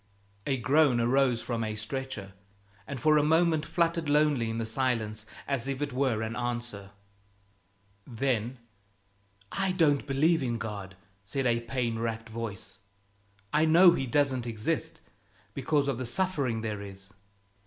[0.47, 2.33] A groan arose from a stretcher,
[2.87, 6.89] and for a moment fluttered lonely in the silence as if it were an answer.
[8.07, 8.57] Then,
[9.51, 12.79] "I don't believe in God," said a pain racked voice;
[13.53, 15.01] "I know He doesn't exist
[15.53, 17.13] because of the suffering there is.